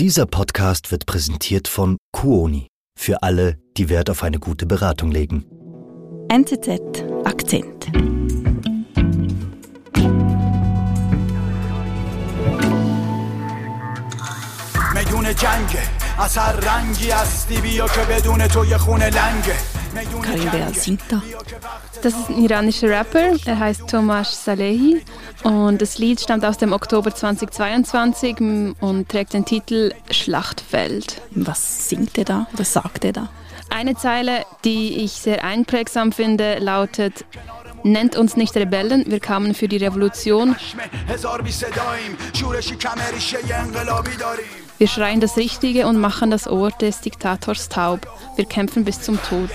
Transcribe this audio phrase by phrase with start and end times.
[0.00, 2.67] Dieser Podcast wird präsentiert von Kuoni.
[2.99, 5.45] Für alle, die Wert auf eine gute Beratung legen.
[6.29, 7.91] NZZ Akzent.
[14.95, 19.56] میدون جنگه از هر رنگی هستی بیا که بدون تو یه خونه لنگه
[20.22, 21.22] Karim Bea singt da.
[22.02, 25.02] Das ist ein iranischer Rapper, er heißt Tomasz Salehi
[25.42, 28.36] und das Lied stammt aus dem Oktober 2022
[28.80, 31.22] und trägt den Titel Schlachtfeld.
[31.30, 32.46] Was singt er da?
[32.52, 33.28] Was sagt er da?
[33.70, 37.24] Eine Zeile, die ich sehr einprägsam finde, lautet
[37.82, 40.56] Nennt uns nicht Rebellen, wir kamen für die Revolution.
[44.81, 48.07] Wir schreien das Richtige und machen das Ohr des Diktators taub.
[48.35, 49.51] Wir kämpfen bis zum Tod.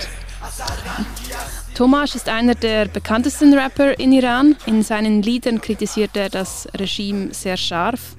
[1.75, 4.55] Tomasz ist einer der bekanntesten Rapper in Iran.
[4.67, 8.15] In seinen Liedern kritisiert er das Regime sehr scharf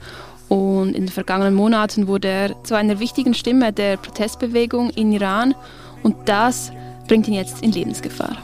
[0.51, 5.55] und in den vergangenen Monaten wurde er zu einer wichtigen Stimme der Protestbewegung in Iran
[6.03, 6.73] und das
[7.07, 8.37] bringt ihn jetzt in Lebensgefahr.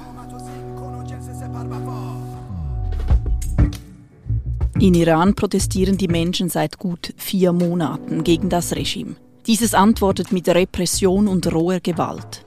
[4.80, 9.14] In Iran protestieren die Menschen seit gut vier Monaten gegen das Regime.
[9.47, 12.44] Dieses antwortet mit Repression und roher Gewalt.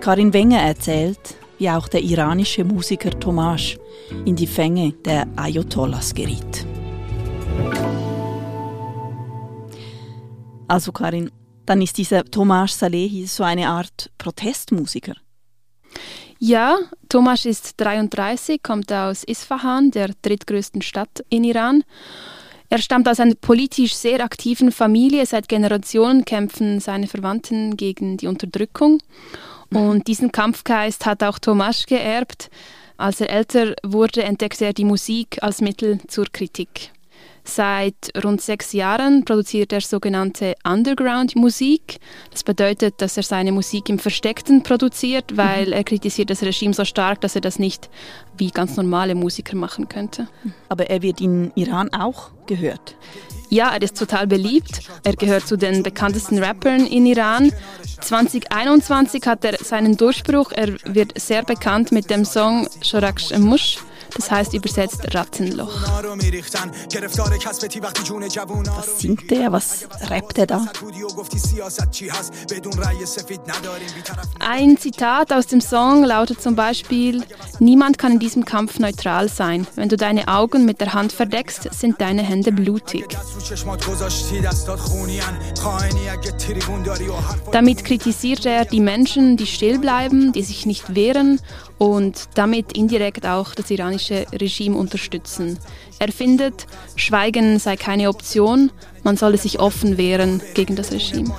[0.00, 3.78] Karin Wenger erzählt, wie auch der iranische Musiker Tomasz
[4.26, 6.66] in die Fänge der Ayatollahs geriet.
[10.68, 11.30] Also Karin,
[11.64, 15.14] dann ist dieser Tomasz Salehi so eine Art Protestmusiker.
[16.38, 21.82] Ja, Tomasz ist 33, kommt aus Isfahan, der drittgrößten Stadt in Iran.
[22.68, 25.24] Er stammt aus einer politisch sehr aktiven Familie.
[25.24, 29.00] Seit Generationen kämpfen seine Verwandten gegen die Unterdrückung.
[29.70, 32.50] Und diesen Kampfgeist hat auch Tomasz geerbt.
[32.98, 36.90] Als er älter wurde, entdeckte er die Musik als Mittel zur Kritik.
[37.48, 41.98] Seit rund sechs Jahren produziert er sogenannte Underground-Musik.
[42.32, 46.84] Das bedeutet, dass er seine Musik im Versteckten produziert, weil er kritisiert das Regime so
[46.84, 47.88] stark, dass er das nicht
[48.36, 50.26] wie ganz normale Musiker machen könnte.
[50.68, 52.96] Aber er wird in Iran auch gehört.
[53.48, 54.80] Ja, er ist total beliebt.
[55.04, 57.52] Er gehört zu den bekanntesten Rappern in Iran.
[58.00, 60.50] 2021 hat er seinen Durchbruch.
[60.50, 63.78] Er wird sehr bekannt mit dem Song Shoraksh Mush.
[64.16, 65.82] Das heißt übersetzt Rattenloch.
[68.66, 69.52] Was singt er?
[69.52, 70.66] Was rappt er da?
[74.40, 77.22] Ein Zitat aus dem Song lautet zum Beispiel:
[77.58, 79.66] Niemand kann in diesem Kampf neutral sein.
[79.74, 83.04] Wenn du deine Augen mit der Hand verdeckst, sind deine Hände blutig.
[87.52, 91.40] Damit kritisiert er die Menschen, die still bleiben, die sich nicht wehren
[91.78, 95.58] und damit indirekt auch das iranische Regime unterstützen.
[95.98, 98.70] Er findet, Schweigen sei keine Option,
[99.02, 101.32] man solle sich offen wehren gegen das Regime.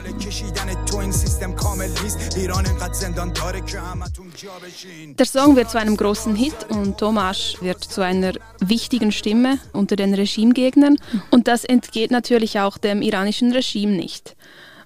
[5.18, 9.96] Der Song wird zu einem großen Hit und Tomasz wird zu einer wichtigen Stimme unter
[9.96, 10.98] den Regimegegnern
[11.32, 14.36] und das entgeht natürlich auch dem iranischen Regime nicht.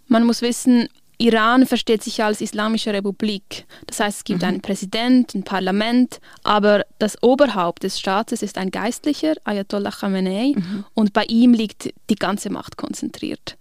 [0.07, 0.89] Man muss wissen,
[1.21, 3.65] Iran versteht sich als islamische Republik.
[3.85, 4.47] Das heißt, es gibt mhm.
[4.47, 10.85] einen Präsident, ein Parlament, aber das Oberhaupt des Staates ist ein Geistlicher, Ayatollah Khamenei, mhm.
[10.95, 13.57] und bei ihm liegt die ganze Macht konzentriert.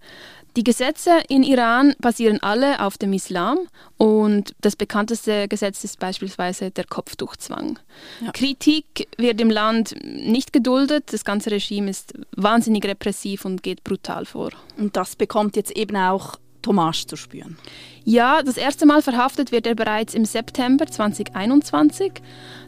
[0.57, 3.57] Die Gesetze in Iran basieren alle auf dem Islam
[3.97, 7.79] und das bekannteste Gesetz ist beispielsweise der Kopftuchzwang.
[8.19, 8.31] Ja.
[8.31, 14.25] Kritik wird im Land nicht geduldet, das ganze Regime ist wahnsinnig repressiv und geht brutal
[14.25, 14.49] vor.
[14.77, 17.57] Und das bekommt jetzt eben auch Tomasz zu spüren?
[18.03, 22.13] Ja, das erste Mal verhaftet wird er bereits im September 2021.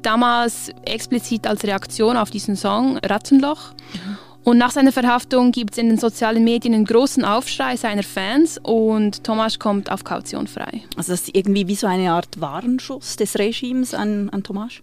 [0.02, 3.74] Damals explizit als Reaktion auf diesen Song Rattenloch.
[3.94, 4.18] Mhm.
[4.44, 8.60] Und nach seiner Verhaftung gibt es in den sozialen Medien einen großen Aufschrei seiner Fans
[8.62, 10.82] und Tomasz kommt auf Kaution frei.
[10.98, 14.82] Also das ist irgendwie wie so eine Art Warenschuss des Regimes an, an Tomasz?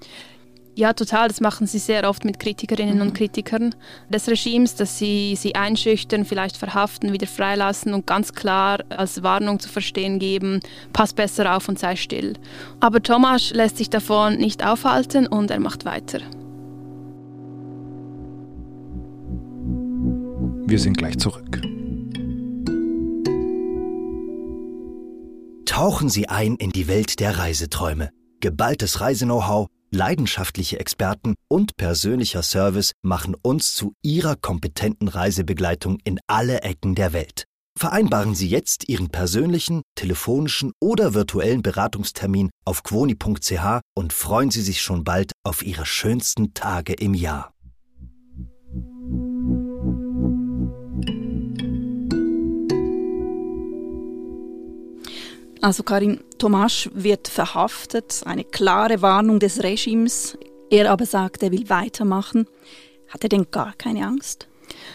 [0.80, 1.28] Ja, total.
[1.28, 3.02] Das machen sie sehr oft mit Kritikerinnen mhm.
[3.02, 3.74] und Kritikern
[4.08, 9.60] des Regimes, dass sie sie einschüchtern, vielleicht verhaften, wieder freilassen und ganz klar als Warnung
[9.60, 10.60] zu verstehen geben,
[10.94, 12.32] pass besser auf und sei still.
[12.80, 16.20] Aber Tomasz lässt sich davon nicht aufhalten und er macht weiter.
[20.66, 21.60] Wir sind gleich zurück.
[25.66, 28.08] Tauchen Sie ein in die Welt der Reiseträume.
[28.40, 36.62] Geballtes Reiseknow-how leidenschaftliche Experten und persönlicher Service machen uns zu Ihrer kompetenten Reisebegleitung in alle
[36.62, 37.44] Ecken der Welt.
[37.78, 44.82] Vereinbaren Sie jetzt Ihren persönlichen, telefonischen oder virtuellen Beratungstermin auf quoni.ch und freuen Sie sich
[44.82, 47.54] schon bald auf Ihre schönsten Tage im Jahr.
[55.62, 60.38] Also Karin Tomasch wird verhaftet, eine klare Warnung des Regimes.
[60.70, 62.46] Er aber sagt, er will weitermachen.
[63.08, 64.46] Hat er denn gar keine Angst?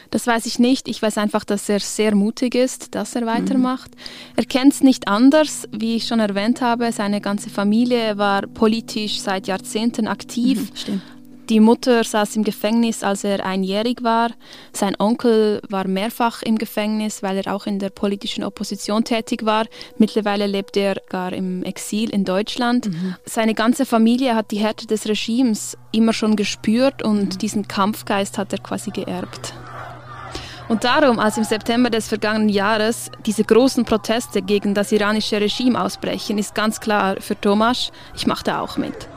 [0.09, 0.87] Das weiß ich nicht.
[0.87, 3.91] Ich weiß einfach, dass er sehr mutig ist, dass er weitermacht.
[3.91, 4.33] Mhm.
[4.37, 5.67] Er kennt es nicht anders.
[5.71, 10.71] Wie ich schon erwähnt habe, seine ganze Familie war politisch seit Jahrzehnten aktiv.
[10.71, 11.01] Mhm, stimmt.
[11.49, 14.31] Die Mutter saß im Gefängnis, als er einjährig war.
[14.73, 19.65] Sein Onkel war mehrfach im Gefängnis, weil er auch in der politischen Opposition tätig war.
[19.97, 22.87] Mittlerweile lebt er gar im Exil in Deutschland.
[22.87, 23.15] Mhm.
[23.25, 27.37] Seine ganze Familie hat die Härte des Regimes immer schon gespürt und mhm.
[27.37, 29.53] diesen Kampfgeist hat er quasi geerbt.
[30.67, 35.79] Und darum, als im September des vergangenen Jahres diese großen Proteste gegen das iranische Regime
[35.79, 39.07] ausbrechen, ist ganz klar für Tomasz, ich mache da auch mit.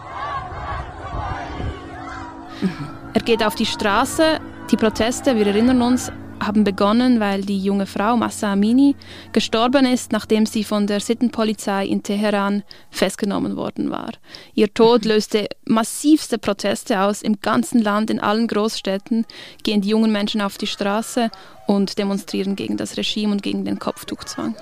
[3.14, 4.40] Er geht auf die Straße.
[4.70, 8.96] Die Proteste, wir erinnern uns, haben begonnen, weil die junge Frau Massa Amini
[9.32, 14.12] gestorben ist, nachdem sie von der Sittenpolizei in Teheran festgenommen worden war.
[14.54, 15.10] Ihr Tod mhm.
[15.10, 17.22] löste massivste Proteste aus.
[17.22, 19.26] Im ganzen Land, in allen Großstädten
[19.62, 21.30] gehen die jungen Menschen auf die Straße
[21.66, 24.54] und demonstrieren gegen das Regime und gegen den Kopftuchzwang.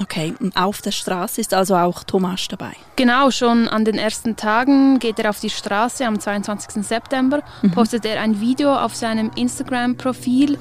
[0.00, 2.72] Okay, und auf der Straße ist also auch Thomas dabei?
[2.96, 6.04] Genau, schon an den ersten Tagen geht er auf die Straße.
[6.04, 6.84] Am 22.
[6.84, 7.70] September mhm.
[7.70, 10.58] postet er ein Video auf seinem Instagram-Profil.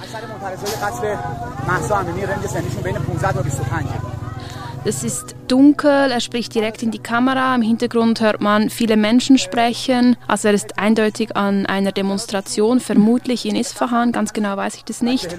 [4.88, 7.56] Es ist dunkel, er spricht direkt in die Kamera.
[7.56, 10.16] Im Hintergrund hört man viele Menschen sprechen.
[10.28, 15.02] Also er ist eindeutig an einer Demonstration, vermutlich in Isfahan, ganz genau weiß ich das
[15.02, 15.36] nicht.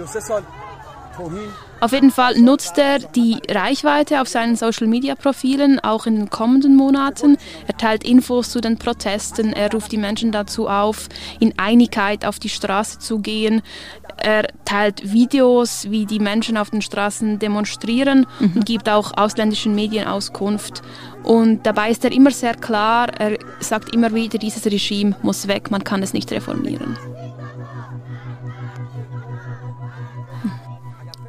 [1.81, 7.37] Auf jeden Fall nutzt er die Reichweite auf seinen Social-Media-Profilen auch in den kommenden Monaten.
[7.67, 11.09] Er teilt Infos zu den Protesten, er ruft die Menschen dazu auf,
[11.39, 13.63] in Einigkeit auf die Straße zu gehen.
[14.17, 18.53] Er teilt Videos, wie die Menschen auf den Straßen demonstrieren mhm.
[18.57, 20.83] und gibt auch ausländischen Medien Auskunft.
[21.23, 25.71] Und dabei ist er immer sehr klar, er sagt immer wieder, dieses Regime muss weg,
[25.71, 26.97] man kann es nicht reformieren.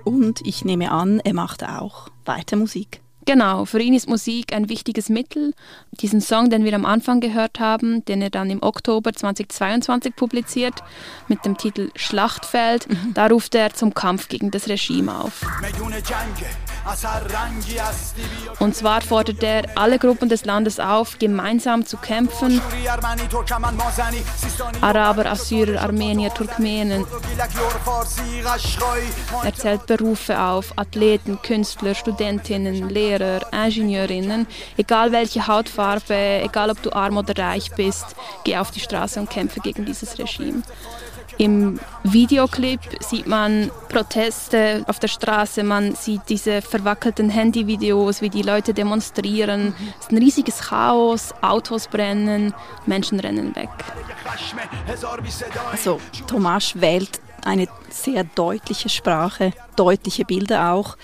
[0.07, 3.01] Und ich nehme an, er macht auch weiter Musik.
[3.25, 5.54] Genau, für ihn ist Musik ein wichtiges Mittel.
[5.92, 10.81] Diesen Song, den wir am Anfang gehört haben, den er dann im Oktober 2022 publiziert,
[11.27, 13.13] mit dem Titel Schlachtfeld, mhm.
[13.13, 15.42] da ruft er zum Kampf gegen das Regime auf.
[18.60, 22.62] Und zwar fordert er alle Gruppen des Landes auf, gemeinsam zu kämpfen.
[24.81, 27.06] Araber, Assyrer, Armenier, Turkmenen.
[29.44, 34.48] Er zählt Berufe auf, Athleten, Künstler, Studentinnen, Lehrer, Ingenieurinnen.
[34.78, 39.30] Egal welche Hautfarbe, egal ob du arm oder reich bist, geh auf die Straße und
[39.30, 40.63] kämpfe gegen dieses Regime.
[41.38, 48.42] Im Videoclip sieht man Proteste auf der Straße, man sieht diese verwackelten Handyvideos, wie die
[48.42, 49.75] Leute demonstrieren.
[50.00, 52.56] Es ist ein riesiges Chaos, Autos brennen,
[52.88, 53.69] Menschen rennen weg.
[55.72, 60.98] Also Tomasz wählt eine sehr deutliche Sprache, deutliche Bilder auch.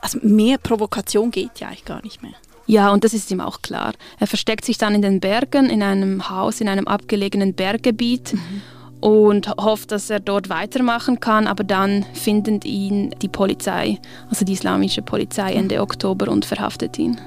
[0.00, 2.32] Also mehr Provokation geht ja eigentlich gar nicht mehr.
[2.66, 3.92] Ja, und das ist ihm auch klar.
[4.18, 8.32] Er versteckt sich dann in den Bergen, in einem Haus, in einem abgelegenen Berggebiet.
[8.32, 8.62] Mhm
[9.00, 11.46] und hofft, dass er dort weitermachen kann.
[11.46, 13.98] Aber dann findet ihn die Polizei,
[14.28, 17.20] also die islamische Polizei, Ende Oktober und verhaftet ihn.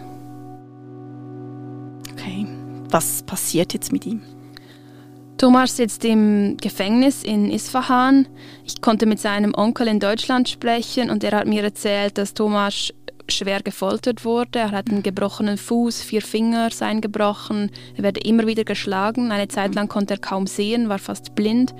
[2.12, 2.46] Okay,
[2.89, 4.22] was passiert jetzt mit ihm?
[5.38, 8.27] Thomas sitzt im Gefängnis in Isfahan.
[8.63, 12.94] Ich konnte mit seinem Onkel in Deutschland sprechen und er hat mir erzählt, dass Thomas
[13.30, 14.60] schwer gefoltert wurde.
[14.60, 17.72] Er hat einen gebrochenen Fuß, vier Finger seien gebrochen.
[17.96, 19.32] Er werde immer wieder geschlagen.
[19.32, 21.74] Eine Zeit lang konnte er kaum sehen, war fast blind.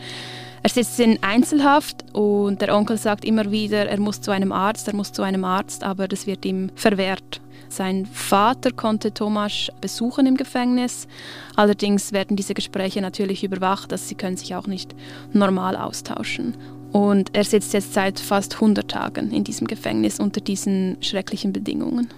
[0.64, 4.88] Er sitzt in Einzelhaft und der Onkel sagt immer wieder, er muss zu einem Arzt,
[4.88, 7.42] er muss zu einem Arzt, aber das wird ihm verwehrt.
[7.68, 11.08] Sein Vater konnte Thomas besuchen im Gefängnis.
[11.56, 14.96] Allerdings werden diese Gespräche natürlich überwacht, dass sie können sich auch nicht
[15.34, 16.56] normal austauschen.
[16.94, 22.10] Und er sitzt jetzt seit fast 100 Tagen in diesem Gefängnis unter diesen schrecklichen Bedingungen.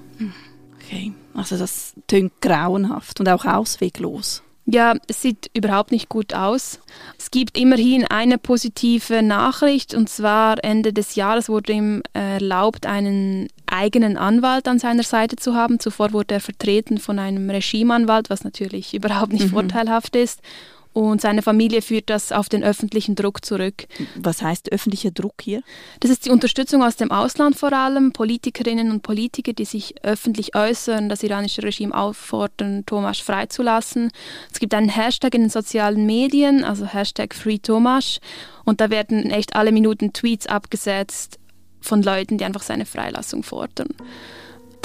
[0.76, 4.44] Okay, also das tönt grauenhaft und auch ausweglos.
[4.68, 6.80] Ja, es sieht überhaupt nicht gut aus.
[7.20, 13.48] Es gibt immerhin eine positive Nachricht und zwar Ende des Jahres wurde ihm erlaubt, einen
[13.68, 15.80] eigenen Anwalt an seiner Seite zu haben.
[15.80, 19.52] Zuvor wurde er vertreten von einem Regimeanwalt, was natürlich überhaupt nicht mhm.
[19.52, 20.42] vorteilhaft ist.
[20.96, 23.86] Und seine Familie führt das auf den öffentlichen Druck zurück.
[24.16, 25.62] Was heißt öffentlicher Druck hier?
[26.00, 30.56] Das ist die Unterstützung aus dem Ausland vor allem, Politikerinnen und Politiker, die sich öffentlich
[30.56, 34.10] äußern, das iranische Regime auffordern, Tomasz freizulassen.
[34.50, 38.22] Es gibt einen Hashtag in den sozialen Medien, also Hashtag FreeTomasz.
[38.64, 41.40] Und da werden echt alle Minuten Tweets abgesetzt
[41.82, 43.90] von Leuten, die einfach seine Freilassung fordern.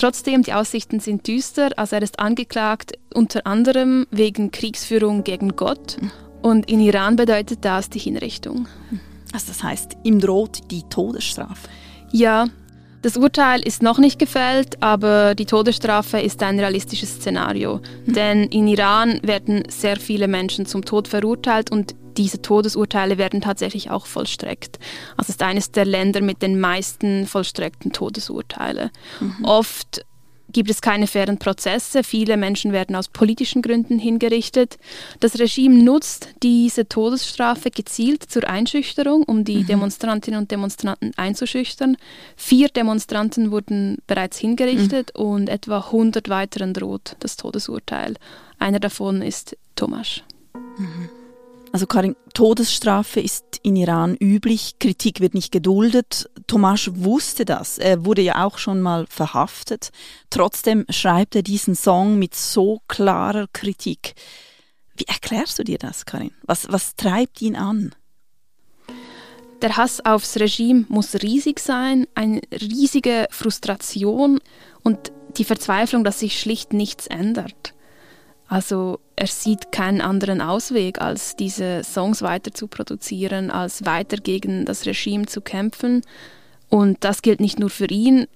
[0.00, 1.72] Trotzdem, die Aussichten sind düster.
[1.76, 5.98] Also er ist angeklagt unter anderem wegen Kriegsführung gegen Gott.
[6.40, 8.66] Und in Iran bedeutet das die Hinrichtung.
[9.34, 11.68] Also das heißt, ihm droht die Todesstrafe.
[12.12, 12.46] Ja,
[13.02, 17.82] das Urteil ist noch nicht gefällt, aber die Todesstrafe ist ein realistisches Szenario.
[18.06, 18.12] Mhm.
[18.14, 23.90] Denn in Iran werden sehr viele Menschen zum Tod verurteilt und diese Todesurteile werden tatsächlich
[23.90, 24.78] auch vollstreckt.
[25.16, 28.90] Also es ist eines der Länder mit den meisten vollstreckten Todesurteile.
[29.20, 29.42] Mhm.
[29.42, 30.04] Oft
[30.52, 32.04] gibt es keine fairen Prozesse.
[32.04, 34.76] Viele Menschen werden aus politischen Gründen hingerichtet.
[35.20, 39.66] Das Regime nutzt diese Todesstrafe gezielt zur Einschüchterung, um die mhm.
[39.66, 41.96] Demonstrantinnen und Demonstranten einzuschüchtern.
[42.36, 45.24] Vier Demonstranten wurden bereits hingerichtet mhm.
[45.24, 48.16] und etwa 100 weiteren droht das Todesurteil.
[48.58, 50.22] Einer davon ist Tomasz.
[50.76, 51.08] Mhm.
[51.72, 56.28] Also Karin, Todesstrafe ist in Iran üblich, Kritik wird nicht geduldet.
[56.48, 59.90] Tomasz wusste das, er wurde ja auch schon mal verhaftet.
[60.30, 64.14] Trotzdem schreibt er diesen Song mit so klarer Kritik.
[64.96, 66.32] Wie erklärst du dir das, Karin?
[66.42, 67.94] Was, was treibt ihn an?
[69.62, 74.40] Der Hass aufs Regime muss riesig sein, eine riesige Frustration
[74.82, 77.74] und die Verzweiflung, dass sich schlicht nichts ändert.
[78.50, 84.64] Also er sieht keinen anderen Ausweg, als diese Songs weiter zu produzieren, als weiter gegen
[84.64, 86.02] das Regime zu kämpfen.
[86.68, 88.26] Und das gilt nicht nur für ihn.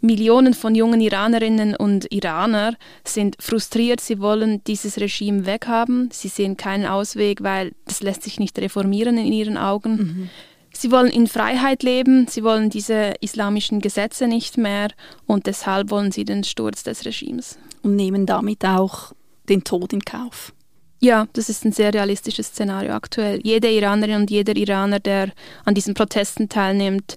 [0.00, 6.56] Millionen von jungen Iranerinnen und Iraner sind frustriert, sie wollen dieses Regime weghaben, sie sehen
[6.56, 9.96] keinen Ausweg, weil das lässt sich nicht reformieren in ihren Augen.
[9.96, 10.30] Mhm.
[10.72, 14.88] Sie wollen in Freiheit leben, sie wollen diese islamischen Gesetze nicht mehr
[15.26, 17.58] und deshalb wollen sie den Sturz des Regimes.
[17.82, 19.12] Und nehmen damit auch
[19.48, 20.52] den Tod in Kauf.
[21.00, 23.40] Ja, das ist ein sehr realistisches Szenario aktuell.
[23.42, 25.32] Jede Iranerin und jeder Iraner, der
[25.64, 27.16] an diesen Protesten teilnimmt,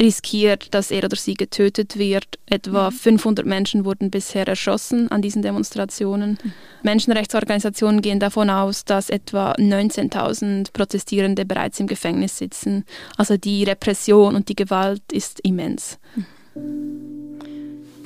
[0.00, 2.38] riskiert, dass er oder sie getötet wird.
[2.46, 3.48] Etwa 500 mhm.
[3.48, 6.38] Menschen wurden bisher erschossen an diesen Demonstrationen.
[6.42, 6.52] Mhm.
[6.82, 12.84] Menschenrechtsorganisationen gehen davon aus, dass etwa 19.000 Protestierende bereits im Gefängnis sitzen.
[13.16, 15.98] Also die Repression und die Gewalt ist immens.
[16.14, 16.26] Mhm.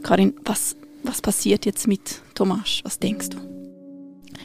[0.02, 2.80] Karin, was, was passiert jetzt mit Tomasz?
[2.84, 3.38] Was denkst du?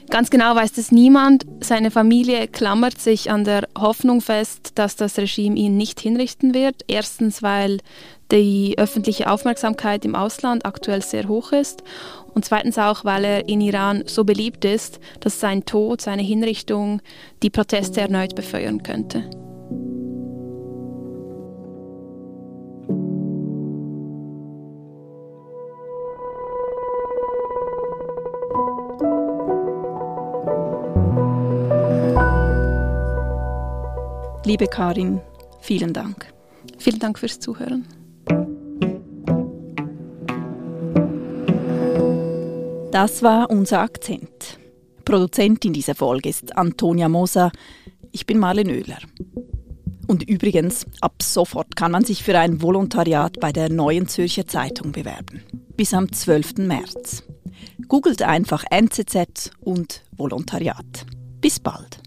[0.10, 1.46] Ganz genau weiß das niemand.
[1.62, 6.84] Seine Familie klammert sich an der Hoffnung fest, dass das Regime ihn nicht hinrichten wird.
[6.88, 7.80] Erstens, weil
[8.32, 11.84] die öffentliche Aufmerksamkeit im Ausland aktuell sehr hoch ist
[12.34, 17.02] und zweitens auch, weil er in Iran so beliebt ist, dass sein Tod, seine Hinrichtung
[17.44, 19.30] die Proteste erneut befeuern könnte.
[34.46, 35.22] Liebe Karin,
[35.60, 36.32] vielen Dank.
[36.78, 37.88] Vielen Dank fürs Zuhören.
[42.92, 44.60] Das war unser Akzent.
[45.04, 47.52] Produzentin dieser Folge ist Antonia Moser.
[48.12, 49.00] Ich bin Marlen Oehler.
[50.06, 54.92] Und übrigens, ab sofort kann man sich für ein Volontariat bei der Neuen Zürcher Zeitung
[54.92, 55.42] bewerben.
[55.76, 56.58] Bis am 12.
[56.60, 57.24] März.
[57.88, 61.08] Googelt einfach NZZ und Volontariat.
[61.42, 62.05] Bis bald.